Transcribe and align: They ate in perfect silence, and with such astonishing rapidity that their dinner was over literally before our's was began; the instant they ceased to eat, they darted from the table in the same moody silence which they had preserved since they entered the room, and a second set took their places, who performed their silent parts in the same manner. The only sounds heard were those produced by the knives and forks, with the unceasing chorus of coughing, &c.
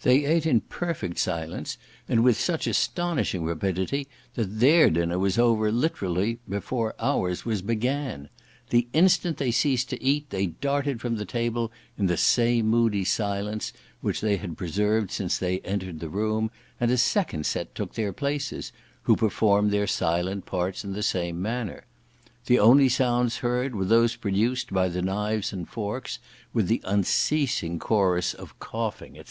They 0.00 0.24
ate 0.24 0.46
in 0.46 0.62
perfect 0.62 1.18
silence, 1.18 1.76
and 2.08 2.24
with 2.24 2.40
such 2.40 2.66
astonishing 2.66 3.44
rapidity 3.44 4.08
that 4.32 4.60
their 4.60 4.88
dinner 4.88 5.18
was 5.18 5.38
over 5.38 5.70
literally 5.70 6.38
before 6.48 6.94
our's 6.98 7.44
was 7.44 7.60
began; 7.60 8.30
the 8.70 8.88
instant 8.94 9.36
they 9.36 9.50
ceased 9.50 9.90
to 9.90 10.02
eat, 10.02 10.30
they 10.30 10.46
darted 10.46 11.02
from 11.02 11.16
the 11.16 11.26
table 11.26 11.70
in 11.98 12.06
the 12.06 12.16
same 12.16 12.66
moody 12.68 13.04
silence 13.04 13.74
which 14.00 14.22
they 14.22 14.38
had 14.38 14.56
preserved 14.56 15.10
since 15.10 15.36
they 15.36 15.58
entered 15.60 16.00
the 16.00 16.08
room, 16.08 16.50
and 16.80 16.90
a 16.90 16.96
second 16.96 17.44
set 17.44 17.74
took 17.74 17.92
their 17.92 18.14
places, 18.14 18.72
who 19.02 19.16
performed 19.16 19.70
their 19.70 19.86
silent 19.86 20.46
parts 20.46 20.82
in 20.82 20.94
the 20.94 21.02
same 21.02 21.42
manner. 21.42 21.84
The 22.46 22.58
only 22.58 22.88
sounds 22.88 23.36
heard 23.44 23.74
were 23.74 23.84
those 23.84 24.16
produced 24.16 24.72
by 24.72 24.88
the 24.88 25.02
knives 25.02 25.52
and 25.52 25.68
forks, 25.68 26.20
with 26.54 26.68
the 26.68 26.80
unceasing 26.84 27.78
chorus 27.78 28.32
of 28.32 28.58
coughing, 28.60 29.14
&c. 29.16 29.24